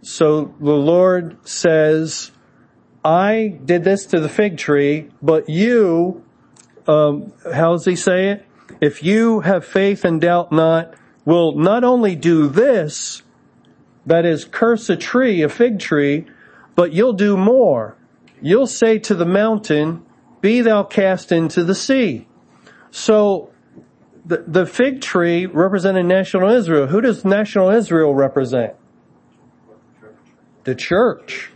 [0.00, 2.32] So the Lord says,
[3.04, 6.24] I did this to the fig tree, but you,
[6.88, 8.46] um, how does he say it?
[8.80, 13.22] If you have faith and doubt not, will not only do this,
[14.06, 16.26] that is curse a tree, a fig tree,
[16.74, 17.96] but you'll do more.
[18.40, 20.04] You'll say to the mountain,
[20.40, 22.26] be thou cast into the sea.
[22.90, 23.50] So
[24.24, 26.88] the, the fig tree represented national Israel.
[26.88, 28.74] Who does national Israel represent?
[30.64, 31.50] The church.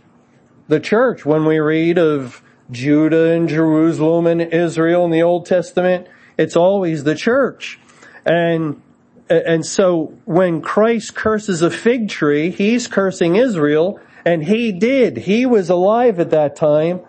[0.67, 1.25] The church.
[1.25, 6.07] When we read of Judah and Jerusalem and Israel in the Old Testament,
[6.37, 7.79] it's always the church.
[8.25, 8.81] And,
[9.29, 15.17] and so when Christ curses a fig tree, he's cursing Israel, and he did.
[15.17, 17.01] He was alive at that time,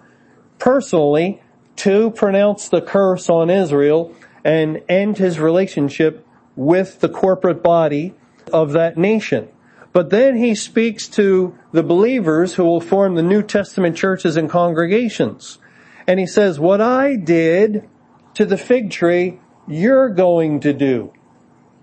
[0.59, 1.43] personally,
[1.77, 6.27] to pronounce the curse on Israel, and end his relationship
[6.57, 8.15] with the corporate body
[8.53, 9.49] of that nation.
[9.93, 14.49] But then he speaks to the believers who will form the New Testament churches and
[14.49, 15.59] congregations.
[16.07, 17.89] And he says, what I did
[18.35, 21.13] to the fig tree, you're going to do.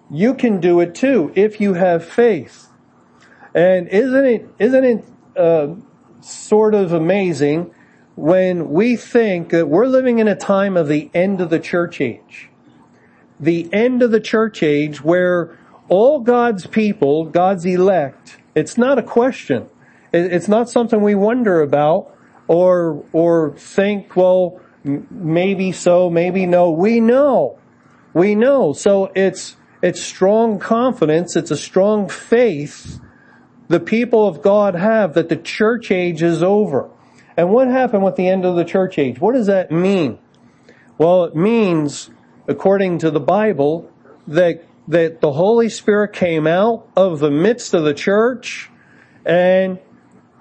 [0.10, 2.70] You can do it too if you have faith.
[3.54, 5.06] And isn't it, isn't it,
[5.38, 5.76] uh,
[6.22, 7.74] sort of amazing
[8.16, 12.02] when we think that we're living in a time of the end of the church
[12.02, 12.50] age.
[13.40, 15.58] The end of the church age where
[15.90, 19.70] all God's people, God's elect, it's not a question.
[20.14, 22.16] It's not something we wonder about
[22.48, 26.72] or, or think, well, maybe so, maybe no.
[26.72, 27.60] We know.
[28.14, 28.72] We know.
[28.72, 31.36] So it's, it's strong confidence.
[31.36, 33.00] It's a strong faith
[33.68, 36.90] the people of God have that the church age is over.
[37.38, 39.20] And what happened with the end of the church age?
[39.20, 40.18] What does that mean?
[40.98, 42.10] Well, it means,
[42.48, 43.92] according to the Bible,
[44.28, 48.72] that, that the Holy Spirit came out of the midst of the church
[49.24, 49.78] and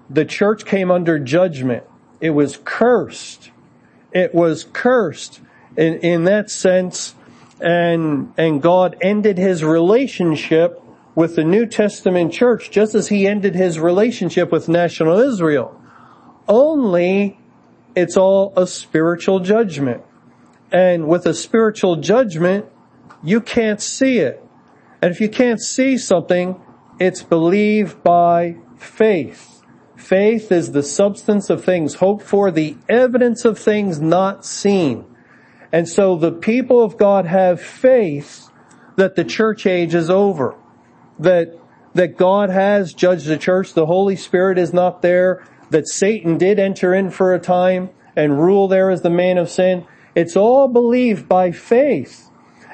[0.09, 1.85] the church came under judgment.
[2.19, 3.51] It was cursed.
[4.11, 5.43] It was cursed
[5.77, 7.15] in, in that sense
[7.65, 10.81] and, and God ended his relationship
[11.15, 15.81] with the New Testament church just as he ended his relationship with national Israel
[16.49, 17.39] only
[17.95, 20.03] it's all a spiritual judgment.
[20.73, 22.67] And with a spiritual judgment,
[23.23, 24.43] you can't see it.
[25.01, 26.61] And if you can't see something,
[26.99, 29.63] it's believed by faith.
[29.97, 35.05] Faith is the substance of things hoped for, the evidence of things not seen.
[35.75, 38.49] And so the people of God have faith
[38.95, 40.55] that the church age is over.
[41.19, 41.59] That,
[41.95, 43.75] that God has judged the church.
[43.75, 48.41] The Holy Spirit is not there that Satan did enter in for a time and
[48.41, 49.85] rule there as the man of sin.
[50.15, 52.31] It's all believed by faith.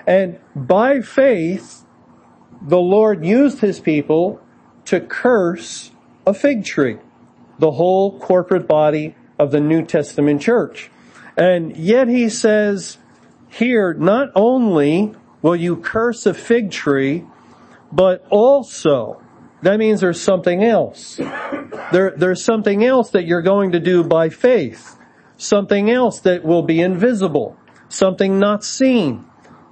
[0.07, 1.87] And by faith,
[2.61, 4.43] the Lord used his people
[4.85, 5.91] to curse
[6.27, 6.99] a fig tree,
[7.59, 10.91] the whole corporate body of the New Testament church.
[11.41, 12.99] And yet he says
[13.49, 17.25] here, not only will you curse a fig tree,
[17.91, 19.23] but also,
[19.63, 21.17] that means there's something else.
[21.93, 24.99] there, there's something else that you're going to do by faith.
[25.39, 27.57] Something else that will be invisible.
[27.89, 29.25] Something not seen.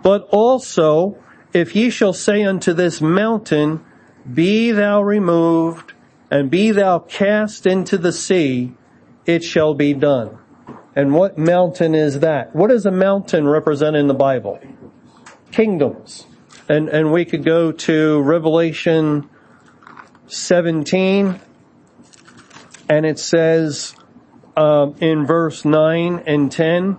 [0.02, 3.84] But also, if ye shall say unto this mountain,
[4.32, 5.92] be thou removed
[6.30, 8.72] and be thou cast into the sea,
[9.26, 10.38] it shall be done.
[10.96, 12.54] And what mountain is that?
[12.54, 14.58] What does a mountain represent in the Bible?
[15.52, 16.26] Kingdoms.
[16.68, 19.28] And, and we could go to Revelation
[20.26, 21.40] 17
[22.88, 23.94] and it says,
[24.56, 26.96] um, in verse 9 and 10,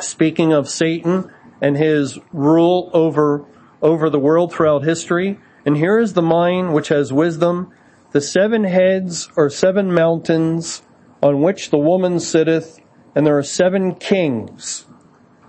[0.00, 3.44] speaking of Satan and his rule over,
[3.82, 5.40] over the world throughout history.
[5.66, 7.72] And here is the mind which has wisdom.
[8.12, 10.82] The seven heads are seven mountains
[11.22, 12.80] on which the woman sitteth,
[13.18, 14.86] and there are seven kings.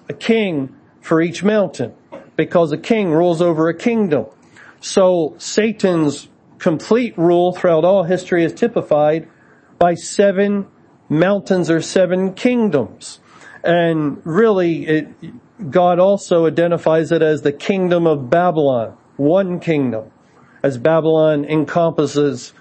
[0.09, 1.93] A king for each mountain,
[2.35, 4.25] because a king rules over a kingdom.
[4.81, 9.29] So Satan's complete rule throughout all history is typified
[9.77, 10.65] by seven
[11.09, 13.19] mountains or seven kingdoms.
[13.63, 20.09] And really, it, God also identifies it as the kingdom of Babylon, one kingdom,
[20.63, 22.51] as Babylon encompasses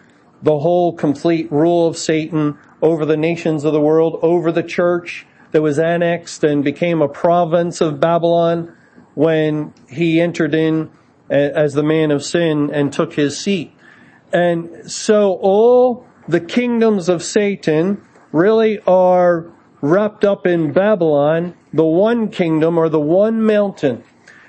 [0.43, 5.27] the whole complete rule of Satan over the nations of the world, over the church
[5.51, 8.75] that was annexed and became a province of Babylon
[9.15, 10.91] when he entered in
[11.31, 13.73] as the man of sin and took his seat.
[14.33, 22.29] And so all the kingdoms of Satan really are wrapped up in Babylon, the one
[22.29, 24.05] kingdom or the one mountain.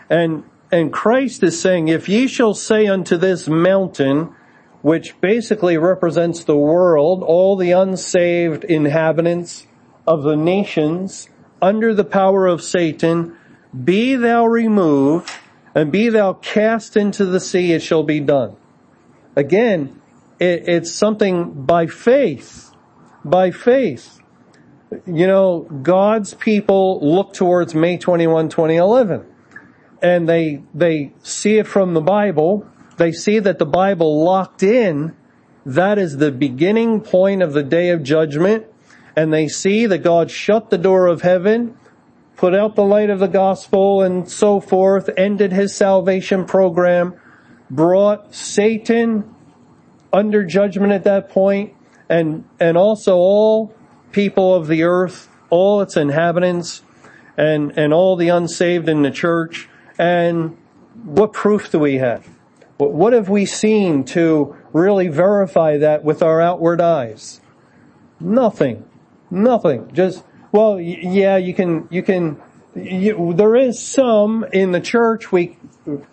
[0.09, 4.35] And, and Christ is saying, if ye shall say unto this mountain,
[4.81, 9.67] which basically represents the world, all the unsaved inhabitants
[10.07, 11.29] of the nations
[11.61, 13.35] under the power of Satan,
[13.83, 15.29] be thou removed
[15.75, 18.55] and be thou cast into the sea, it shall be done.
[19.35, 20.01] Again,
[20.39, 22.71] it, it's something by faith,
[23.23, 24.19] by faith.
[25.05, 29.25] You know, God's people look towards May 21, 2011
[30.01, 32.65] and they, they see it from the Bible
[32.99, 35.15] they see that the Bible locked in,
[35.65, 38.67] that is the beginning point of the day of judgment,
[39.15, 41.77] and they see that God shut the door of heaven,
[42.37, 47.19] put out the light of the gospel and so forth, ended his salvation program,
[47.69, 49.35] brought Satan
[50.13, 51.73] under judgment at that point,
[52.07, 53.75] and, and also all
[54.11, 56.81] people of the earth, all its inhabitants,
[57.37, 59.69] and, and all the unsaved in the church.
[59.97, 60.57] And
[61.03, 62.27] what proof do we have?
[62.79, 67.41] What have we seen to really verify that with our outward eyes?
[68.21, 68.85] Nothing.
[69.29, 69.91] Nothing.
[69.91, 72.41] Just, well, yeah, you can, you can,
[72.75, 75.57] you, there is some in the church we,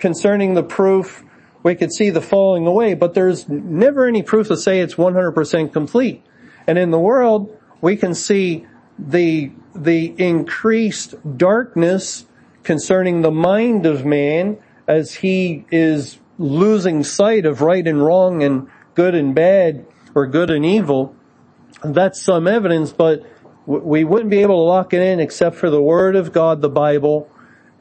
[0.00, 1.22] concerning the proof,
[1.62, 5.72] we could see the falling away, but there's never any proof to say it's 100%
[5.72, 6.24] complete.
[6.66, 8.66] And in the world, we can see
[8.98, 12.26] the, the increased darkness
[12.64, 18.68] concerning the mind of man as he is losing sight of right and wrong and
[18.94, 21.14] good and bad or good and evil.
[21.83, 23.25] That's some evidence, but
[23.66, 26.68] we wouldn't be able to lock it in except for the Word of God, the
[26.68, 27.29] Bible,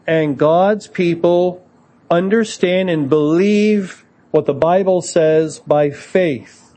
[0.08, 1.65] and God's people
[2.10, 6.76] understand and believe what the Bible says by faith.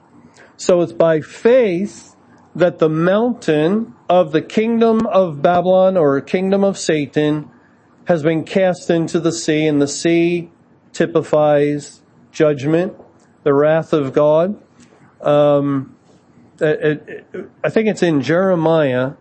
[0.56, 2.14] So it's by faith
[2.54, 7.50] that the mountain of the kingdom of Babylon or kingdom of Satan
[8.06, 10.50] has been cast into the sea and the sea
[10.92, 12.00] typifies
[12.32, 12.94] judgment,
[13.42, 14.60] the wrath of God.
[15.20, 15.96] Um,
[16.60, 19.12] it, it, I think it's in Jeremiah.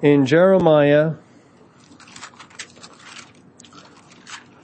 [0.00, 1.14] In Jeremiah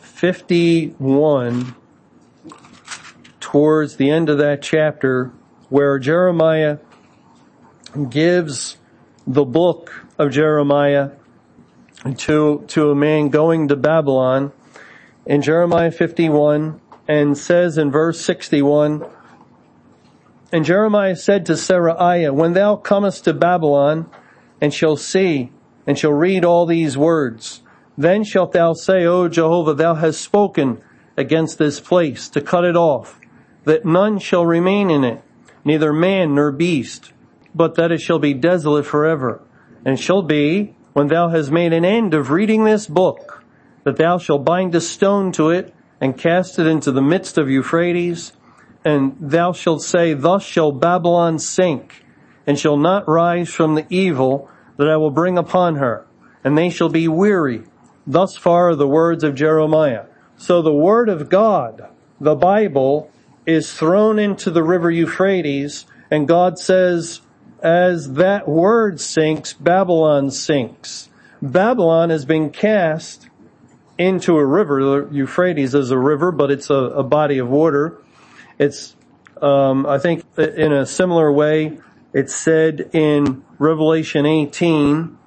[0.01, 1.75] 51,
[3.41, 5.33] towards the end of that chapter,
[5.71, 6.79] where Jeremiah
[8.11, 8.77] gives
[9.27, 11.13] the book of Jeremiah
[12.19, 14.53] to, to a man going to Babylon
[15.31, 19.07] in Jeremiah 51 and says in verse 61,
[20.51, 24.11] And Jeremiah said to Seraiah, When thou comest to Babylon,
[24.61, 25.53] and shall see,
[25.87, 27.63] and shall read all these words,
[27.97, 30.83] then shalt thou say, O Jehovah, thou hast spoken
[31.17, 33.21] against this place to cut it off,
[33.67, 35.23] that none shall remain in it,
[35.65, 37.13] neither man nor beast,
[37.55, 39.41] but that it shall be desolate forever.
[39.85, 43.40] And shall be, when thou hast made an end of reading this book,
[43.85, 47.51] that thou shalt bind a stone to it and cast it into the midst of
[47.51, 48.33] Euphrates,
[48.85, 52.05] and thou shalt say, Thus shall Babylon sink,
[52.47, 56.07] and shall not rise from the evil that I will bring upon her,
[56.43, 57.65] and they shall be weary.
[58.07, 60.07] Thus far are the words of Jeremiah.
[60.37, 63.11] So the word of God, the Bible,
[63.47, 67.21] is thrown into the river Euphrates and God says,
[67.63, 71.09] as that word sinks, Babylon sinks.
[71.41, 73.29] Babylon has been cast
[74.01, 74.83] into a river.
[74.83, 78.01] The Euphrates is a river, but it's a, a body of water.
[78.59, 78.97] It's,
[79.43, 81.79] um, I think in a similar way,
[82.15, 85.19] it's said in Revelation 18,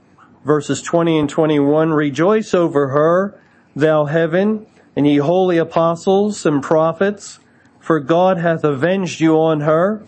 [0.43, 3.39] verses 20 and 21, rejoice over her,
[3.75, 4.65] thou heaven,
[4.95, 7.39] and ye holy apostles and prophets,
[7.79, 10.03] for God hath avenged you on her.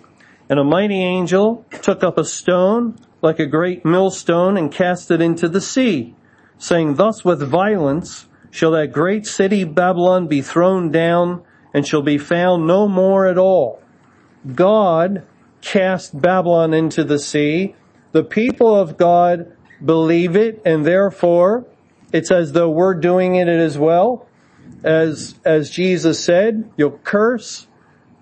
[0.50, 5.22] And a mighty angel took up a stone like a great millstone and cast it
[5.22, 6.16] into the sea,
[6.58, 8.26] saying, Thus with violence
[8.56, 11.44] shall that great city Babylon be thrown down
[11.74, 13.84] and shall be found no more at all.
[14.56, 15.24] God
[15.60, 17.76] cast Babylon into the sea.
[18.14, 19.52] The people of God
[19.84, 21.66] believe it and therefore
[22.14, 24.26] it's as though we're doing it as well.
[24.86, 27.68] As, as Jesus said, you'll curse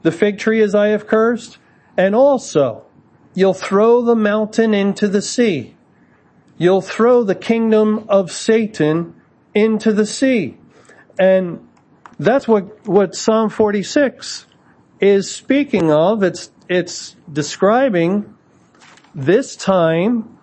[0.01, 1.59] the fig tree as I have cursed
[1.95, 2.85] and also,
[3.35, 5.75] you'll throw the mountain into the sea.
[6.57, 9.13] You'll throw the kingdom of Satan
[9.53, 10.57] into the sea.
[11.19, 11.67] And
[12.19, 14.45] that's what, what Psalm 46
[14.99, 16.23] is speaking of.
[16.23, 18.35] It's, it's describing
[19.13, 20.37] this time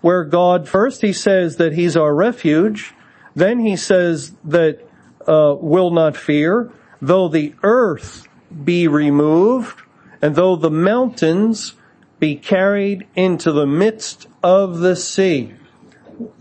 [0.00, 2.94] where God first he says that he's our refuge.
[3.34, 4.80] Then he says that,
[5.26, 8.28] uh, will not fear, though the earth
[8.64, 9.80] be removed,
[10.20, 11.74] and though the mountains
[12.18, 15.54] be carried into the midst of the sea,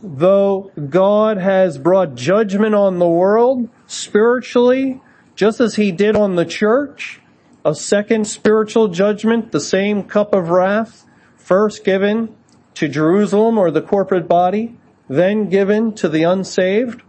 [0.01, 5.01] though God has brought judgment on the world spiritually,
[5.35, 7.19] just as he did on the church,
[7.65, 11.05] a second spiritual judgment, the same cup of wrath,
[11.37, 12.35] first given
[12.75, 17.01] to Jerusalem or the corporate body, then given to the unsaved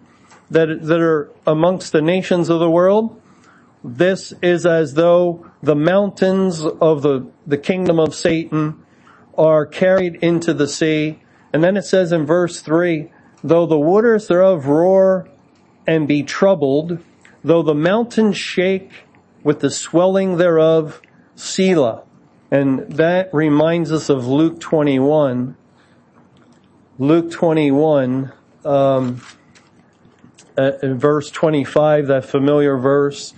[0.51, 3.21] that, that are amongst the nations of the world.
[3.83, 8.83] This is as though the mountains of the, the kingdom of Satan
[9.37, 11.21] are carried into the sea.
[11.55, 13.13] And then it says in verse three,
[13.45, 15.29] though the waters thereof roar
[15.87, 16.99] and be troubled,
[17.45, 18.91] though the mountains shake
[19.45, 21.01] with the swelling thereof,
[21.37, 22.03] Selah.
[22.51, 25.57] And that reminds us of Luke 21.
[26.99, 28.33] Luke 21,
[28.65, 29.23] um,
[30.57, 33.33] verse 25, that familiar verse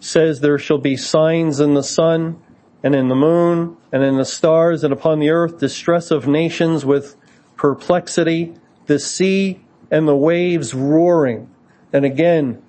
[0.00, 2.42] says there shall be signs in the sun
[2.82, 6.84] and in the moon and in the stars and upon the earth distress of nations
[6.84, 7.14] with
[7.62, 8.52] perplexity,
[8.86, 11.48] the sea and the waves roaring.
[11.92, 12.60] And again,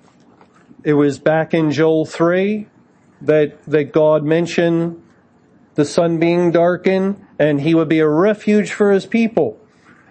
[0.84, 2.68] it was back in Joel 3
[3.22, 5.02] that, that God mentioned
[5.74, 9.58] the sun being darkened and he would be a refuge for his people.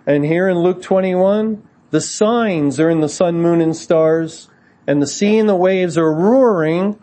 [0.05, 4.49] And here in Luke 21, the signs are in the sun, moon, and stars,
[4.85, 6.99] and the sea and the waves are roaring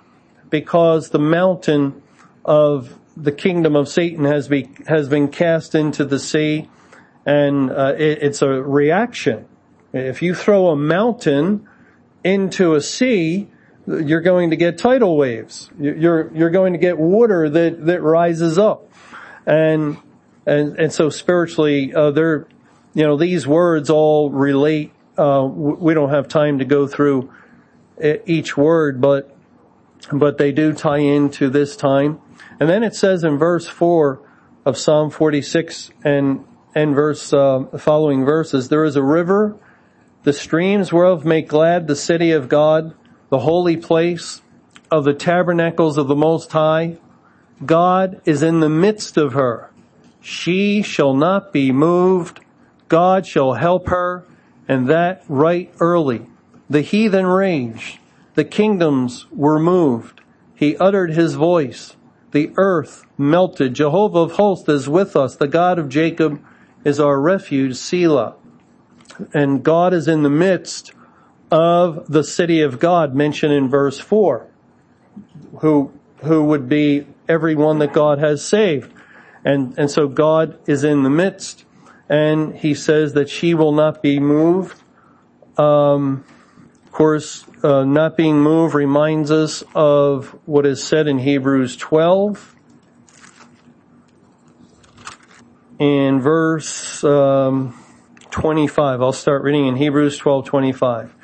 [0.50, 2.02] because the mountain
[2.44, 6.68] of the kingdom of Satan has be, has been cast into the sea
[7.30, 9.46] and uh, it, it's a reaction.
[9.92, 11.68] If you throw a mountain
[12.24, 13.48] into a sea,
[13.86, 15.70] you're going to get tidal waves.
[15.78, 18.92] You're, you're going to get water that, that rises up.
[19.46, 19.96] And,
[20.44, 22.48] and, and so spiritually, uh, there,
[22.94, 24.92] you know, these words all relate.
[25.16, 27.32] Uh, we don't have time to go through
[28.26, 29.36] each word, but
[30.10, 32.20] but they do tie into this time.
[32.58, 34.18] And then it says in verse 4
[34.64, 36.44] of Psalm 46 and,
[36.74, 39.56] and verse, uh, following verses, there is a river,
[40.22, 42.94] the streams whereof make glad the city of God,
[43.28, 44.42] the holy place
[44.90, 46.98] of the tabernacles of the Most High.
[47.64, 49.70] God is in the midst of her.
[50.20, 52.40] She shall not be moved.
[52.88, 54.24] God shall help her,
[54.68, 56.26] and that right early.
[56.68, 58.00] The heathen raged
[58.34, 60.20] the kingdoms were moved.
[60.54, 61.96] He uttered his voice.
[62.30, 63.74] The earth melted.
[63.74, 65.36] Jehovah of hosts is with us.
[65.36, 66.40] The God of Jacob
[66.84, 68.34] is our refuge, Selah.
[69.34, 70.92] And God is in the midst
[71.50, 74.46] of the city of God mentioned in verse 4,
[75.60, 78.92] who, who would be everyone that God has saved.
[79.44, 81.64] And, and so God is in the midst
[82.10, 84.82] and he says that she will not be moved.
[85.56, 86.24] Um,
[86.84, 92.56] of course, uh, not being moved reminds us of what is said in Hebrews 12.
[95.80, 97.74] In verse um,
[98.30, 101.14] 25, I'll start reading in Hebrews 12, 25.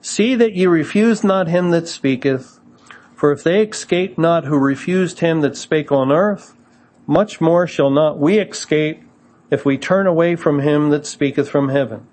[0.00, 2.58] See that ye refuse not him that speaketh,
[3.14, 6.56] for if they escape not who refused him that spake on earth,
[7.06, 9.02] much more shall not we escape
[9.50, 12.06] if we turn away from him that speaketh from heaven,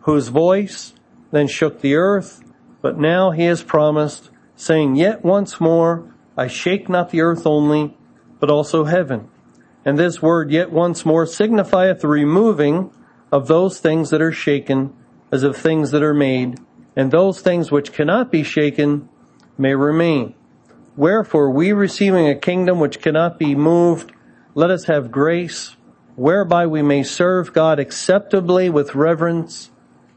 [0.00, 0.94] whose voice
[1.30, 2.42] then shook the earth,
[2.82, 7.96] but now he has promised, saying, Yet once more I shake not the earth only,
[8.40, 9.30] but also heaven.
[9.86, 12.90] And this word yet once more signifieth the removing
[13.30, 14.92] of those things that are shaken
[15.30, 16.58] as of things that are made,
[16.96, 19.08] and those things which cannot be shaken
[19.56, 20.34] may remain.
[20.96, 24.10] Wherefore we receiving a kingdom which cannot be moved,
[24.54, 25.76] let us have grace
[26.16, 29.70] whereby we may serve God acceptably with reverence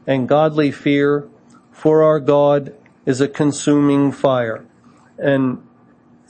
[0.06, 1.28] and godly fear,
[1.70, 2.74] for our God
[3.06, 4.64] is a consuming fire.
[5.18, 5.62] And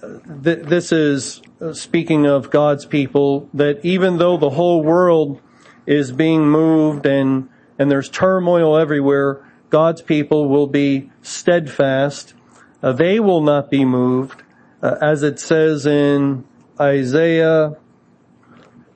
[0.01, 5.41] th- this is uh, speaking of God's people, that even though the whole world
[5.87, 7.49] is being moved and,
[7.79, 12.35] and there's turmoil everywhere, God's people will be steadfast.
[12.83, 14.43] Uh, they will not be moved,
[14.83, 16.45] uh, as it says in
[16.81, 17.77] Isaiah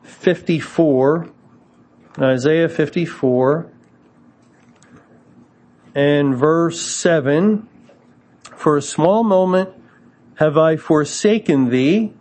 [0.03, 1.31] 54,
[2.19, 3.71] Isaiah 54,
[5.95, 7.69] and verse 7,
[8.57, 9.71] For a small moment
[10.37, 12.13] have I forsaken thee,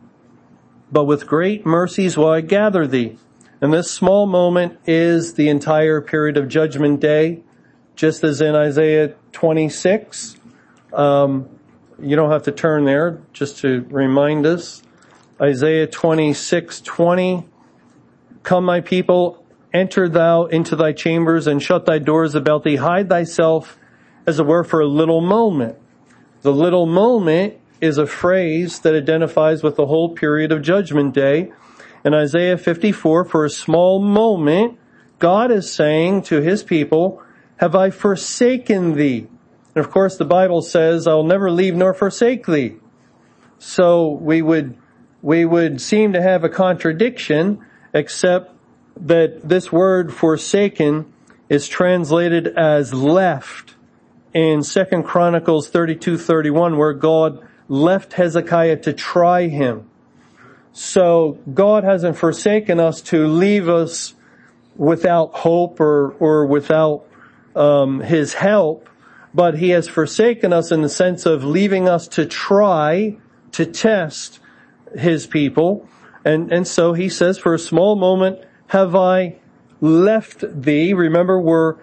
[0.92, 3.18] but with great mercies will I gather thee.
[3.62, 7.42] And this small moment is the entire period of judgment day,
[7.96, 10.38] just as in Isaiah 26.
[10.92, 11.50] Um,
[12.00, 14.84] you don't have to turn there, just to remind us.
[15.42, 17.46] Isaiah 26, 20.
[18.44, 22.76] Come my people, enter thou into thy chambers and shut thy doors about thee.
[22.76, 23.78] Hide thyself
[24.28, 25.78] as it were for a little moment.
[26.42, 31.52] The little moment is a phrase that identifies with the whole period of judgment day.
[32.06, 34.80] In Isaiah 54, for a small moment,
[35.20, 37.22] God is saying to his people,
[37.58, 39.28] have I forsaken thee?
[39.76, 42.78] And of course the Bible says, I'll never leave nor forsake thee.
[43.60, 44.78] So we would,
[45.22, 48.56] we would seem to have a contradiction, except
[48.96, 51.12] that this word forsaken
[51.50, 53.76] is translated as left
[54.34, 59.90] in Second Chronicles 32, 31, where God left Hezekiah to try him.
[60.74, 64.16] So God hasn't forsaken us to leave us
[64.76, 67.06] without hope or, or without
[67.56, 68.90] um, his help,
[69.34, 73.18] but he has forsaken us in the sense of leaving us to try
[73.52, 74.40] to test
[74.98, 75.88] his people.
[76.26, 79.38] And, and so he says, for a small moment have I
[79.80, 80.94] left thee.
[80.94, 81.76] Remember, we're,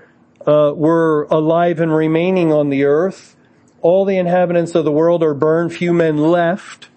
[0.47, 3.37] uh, we're alive and remaining on the earth
[3.83, 6.89] all the inhabitants of the world are burned, few men left.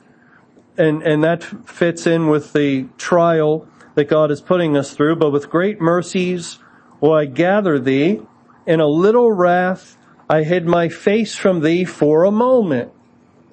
[0.77, 5.17] And, and that fits in with the trial that God is putting us through.
[5.17, 6.57] But with great mercies
[6.99, 8.21] will I gather thee.
[8.65, 9.97] In a little wrath
[10.29, 12.91] I hid my face from thee for a moment.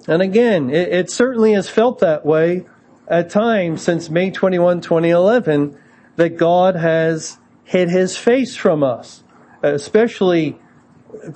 [0.07, 2.65] And again, it, it certainly has felt that way
[3.07, 5.77] at times since May 21, 2011,
[6.15, 9.23] that God has hid his face from us,
[9.61, 10.57] especially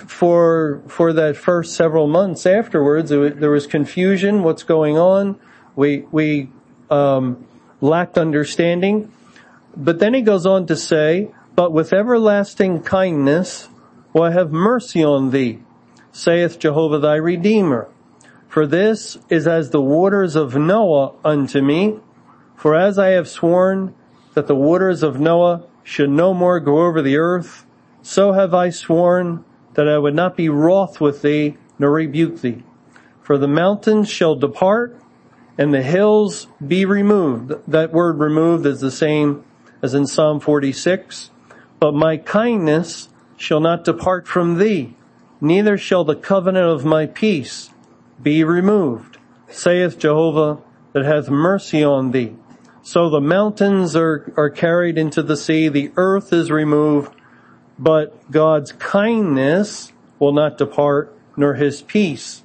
[0.08, 4.44] for for that first several months afterwards, there was confusion.
[4.44, 5.40] What's going on?
[5.76, 6.50] We we
[6.90, 7.46] um,
[7.82, 9.12] lacked understanding.
[9.76, 13.70] But then he goes on to say, "But with everlasting kindness
[14.14, 15.60] will I have mercy on thee,
[16.12, 17.90] saith Jehovah thy Redeemer.
[18.48, 22.00] For this is as the waters of Noah unto me.
[22.56, 23.94] For as I have sworn
[24.34, 27.66] that the waters of Noah should no more go over the earth,
[28.02, 29.44] so have I sworn."
[29.76, 32.64] That I would not be wroth with thee, nor rebuke thee.
[33.22, 35.00] For the mountains shall depart,
[35.58, 37.54] and the hills be removed.
[37.68, 39.44] That word removed is the same
[39.82, 41.32] as in Psalm 46.
[41.80, 44.96] But my kindness shall not depart from thee,
[45.42, 47.70] neither shall the covenant of my peace
[48.22, 49.18] be removed,
[49.48, 50.60] saith Jehovah
[50.94, 52.36] that hath mercy on thee.
[52.82, 57.15] So the mountains are, are carried into the sea, the earth is removed,
[57.78, 62.44] but God's kindness will not depart, nor his peace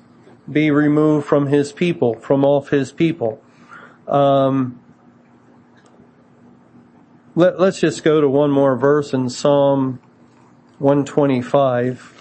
[0.51, 3.41] be removed from his people, from off his people.
[4.09, 4.81] Um,
[7.37, 10.01] let, let's just go to one more verse in Psalm
[10.79, 12.17] 125.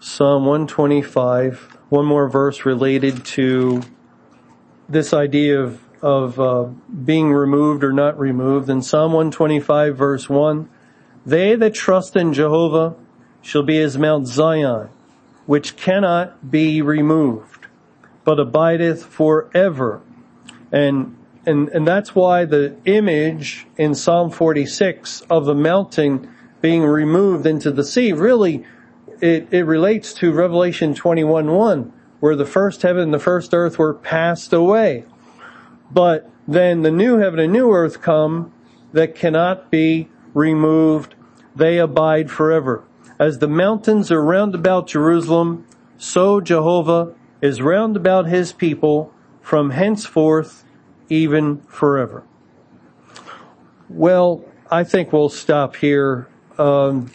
[0.00, 3.82] Psalm 125, one more verse related to
[4.88, 6.64] this idea of of uh,
[7.04, 8.68] being removed or not removed.
[8.68, 10.68] In Psalm 125 verse 1,
[11.24, 12.96] they that trust in Jehovah
[13.40, 14.88] shall be as Mount Zion,
[15.46, 17.66] which cannot be removed,
[18.24, 20.02] but abideth forever.
[20.72, 27.46] And, and, and that's why the image in Psalm 46 of the mountain being removed
[27.46, 28.64] into the sea really,
[29.20, 33.78] it, it relates to Revelation 21 1, where the first heaven and the first earth
[33.78, 35.04] were passed away.
[35.92, 38.52] But then the new heaven and new earth come
[38.92, 41.14] that cannot be removed.
[41.54, 42.84] They abide forever.
[43.18, 45.66] As the mountains are round about Jerusalem,
[45.98, 50.64] so Jehovah is round about his people from henceforth
[51.08, 52.24] even forever.
[53.88, 56.28] Well, I think we'll stop here.
[56.56, 57.10] Um,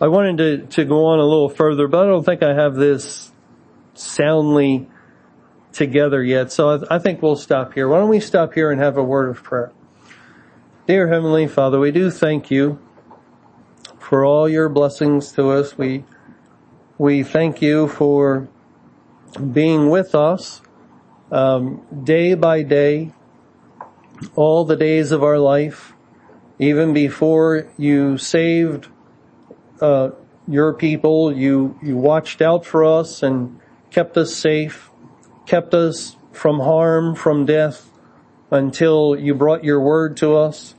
[0.00, 2.74] I wanted to, to go on a little further, but I don't think I have
[2.74, 3.30] this
[3.94, 4.88] soundly
[5.72, 6.52] together yet.
[6.52, 7.88] So I, I think we'll stop here.
[7.88, 9.72] Why don't we stop here and have a word of prayer?
[10.86, 12.78] Dear Heavenly Father, we do thank you
[13.98, 15.78] for all your blessings to us.
[15.78, 16.04] We,
[16.98, 18.48] we thank you for
[19.52, 20.60] being with us,
[21.30, 23.12] um, day by day,
[24.34, 25.94] all the days of our life,
[26.58, 28.88] even before you saved,
[29.80, 30.10] uh,
[30.46, 33.58] your people, you, you watched out for us and
[33.90, 34.90] kept us safe,
[35.46, 37.90] kept us from harm, from death,
[38.50, 40.74] until you brought your word to us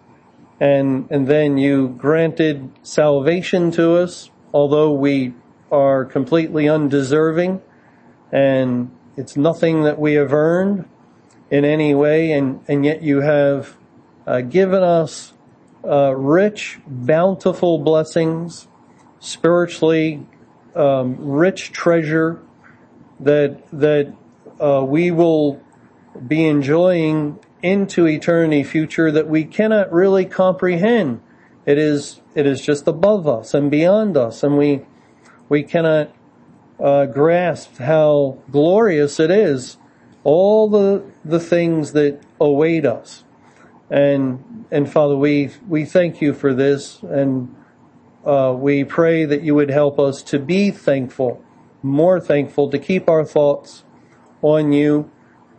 [0.60, 5.34] and, and then you granted salvation to us, although we
[5.72, 7.62] are completely undeserving
[8.32, 10.88] and it's nothing that we have earned
[11.50, 13.76] in any way and, and yet you have
[14.28, 15.34] uh, given us
[15.84, 18.68] uh, rich, bountiful blessings,
[19.20, 20.26] spiritually
[20.76, 22.42] um, rich treasure
[23.20, 24.16] that that
[24.60, 25.62] uh, we will
[26.28, 31.22] be enjoying into eternity future that we cannot really comprehend.
[31.66, 34.82] It is, it is just above us and beyond us and we,
[35.50, 36.14] we cannot
[36.80, 39.78] uh, grasp how glorious it is.
[40.24, 43.24] All the, the things that await us.
[43.90, 47.56] And, and Father, we, we thank you for this and,
[48.26, 51.44] uh, we pray that you would help us to be thankful,
[51.82, 53.83] more thankful, to keep our thoughts
[54.44, 55.10] on you,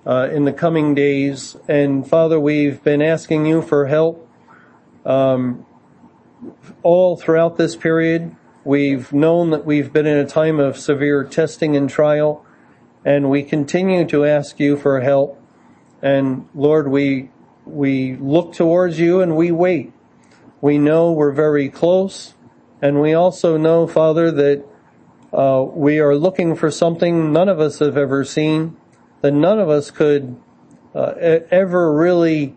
[0.06, 1.56] uh, in the coming days.
[1.66, 4.28] And Father, we've been asking you for help
[5.04, 5.66] um,
[6.82, 8.36] all throughout this period.
[8.64, 12.44] We've known that we've been in a time of severe testing and trial,
[13.04, 15.40] and we continue to ask you for help.
[16.00, 17.30] And Lord, we
[17.66, 19.92] we look towards you and we wait.
[20.60, 22.34] We know we're very close,
[22.80, 24.64] and we also know, Father, that
[25.34, 28.76] uh, we are looking for something none of us have ever seen
[29.20, 30.36] that none of us could
[30.94, 31.14] uh,
[31.50, 32.56] ever really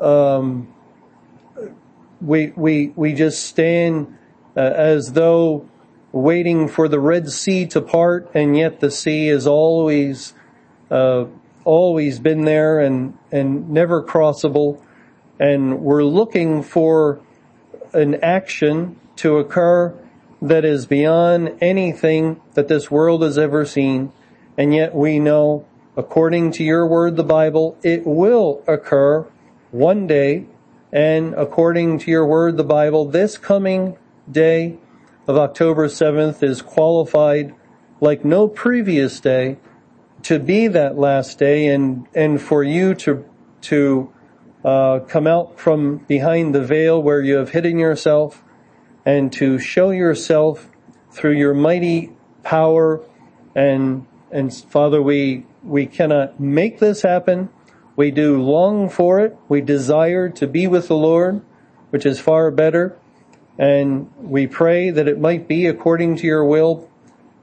[0.00, 0.74] um,
[2.20, 4.18] we we we just stand
[4.56, 5.68] uh, as though
[6.10, 10.34] waiting for the Red Sea to part, and yet the sea has always
[10.90, 11.26] uh,
[11.64, 14.82] always been there and and never crossable,
[15.38, 17.20] and we're looking for
[17.92, 19.94] an action to occur
[20.48, 24.12] that is beyond anything that this world has ever seen,
[24.56, 25.66] and yet we know
[25.96, 29.26] according to your word, the Bible, it will occur
[29.70, 30.46] one day.
[30.92, 33.96] And according to your word, the Bible, this coming
[34.30, 34.78] day
[35.26, 37.54] of October 7th is qualified
[38.00, 39.56] like no previous day
[40.22, 43.24] to be that last day and, and for you to,
[43.62, 44.12] to,
[44.64, 48.42] uh, come out from behind the veil where you have hidden yourself
[49.06, 50.68] and to show yourself
[51.10, 53.00] through your mighty power
[53.54, 57.48] and, and Father, we we cannot make this happen.
[57.96, 59.36] We do long for it.
[59.48, 61.42] We desire to be with the Lord,
[61.90, 62.96] which is far better.
[63.58, 66.88] And we pray that it might be according to your will.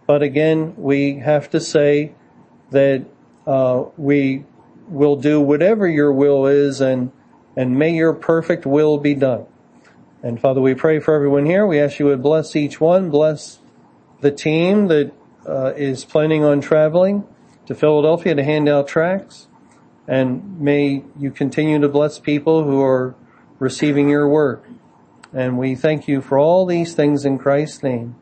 [0.08, 2.14] But again, we have to say
[2.70, 3.06] that
[3.46, 4.46] uh, we
[4.88, 7.12] will do whatever your will is and,
[7.58, 9.48] and may your perfect will be done.
[10.24, 11.68] And Father, we pray for everyone here.
[11.68, 13.60] We ask you would bless each one, bless
[14.22, 15.12] the team that
[15.46, 17.26] uh, is planning on traveling
[17.66, 19.50] to Philadelphia to hand out tracts.
[20.08, 23.16] And may you continue to bless people who are
[23.60, 24.66] receiving your work.
[25.34, 28.16] And we thank you for all these things in Christ's name.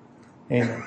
[0.52, 0.84] Amen.